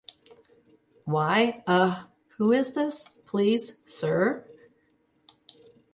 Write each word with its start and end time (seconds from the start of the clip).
Why, 1.05 1.63
ah, 1.67 2.09
who 2.37 2.51
is 2.53 2.73
this, 2.73 3.07
please, 3.27 3.77
sir? 3.85 4.43